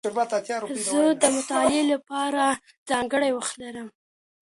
زه 0.87 1.01
د 1.21 1.23
مطالعې 1.35 1.81
له 1.91 1.97
پاره 2.07 2.47
ځانګړی 2.89 3.31
وخت 3.37 3.53
لرم. 3.63 3.87